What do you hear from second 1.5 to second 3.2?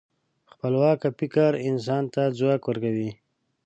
انسان ته ځواک ورکوي.